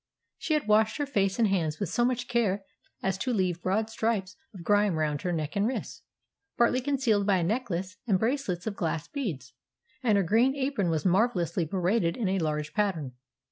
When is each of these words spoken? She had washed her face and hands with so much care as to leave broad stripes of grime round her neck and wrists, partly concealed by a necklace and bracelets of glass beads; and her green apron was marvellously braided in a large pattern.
She 0.39 0.55
had 0.55 0.67
washed 0.67 0.97
her 0.97 1.05
face 1.05 1.37
and 1.37 1.47
hands 1.47 1.79
with 1.79 1.89
so 1.89 2.03
much 2.03 2.27
care 2.27 2.63
as 3.03 3.19
to 3.19 3.31
leave 3.31 3.61
broad 3.61 3.87
stripes 3.87 4.35
of 4.51 4.63
grime 4.63 4.95
round 4.95 5.21
her 5.21 5.31
neck 5.31 5.55
and 5.55 5.67
wrists, 5.67 6.01
partly 6.57 6.81
concealed 6.81 7.27
by 7.27 7.37
a 7.37 7.43
necklace 7.43 7.97
and 8.07 8.17
bracelets 8.17 8.65
of 8.65 8.75
glass 8.75 9.07
beads; 9.07 9.53
and 10.01 10.17
her 10.17 10.23
green 10.23 10.55
apron 10.55 10.89
was 10.89 11.05
marvellously 11.05 11.65
braided 11.65 12.17
in 12.17 12.27
a 12.29 12.39
large 12.39 12.73
pattern. 12.73 13.11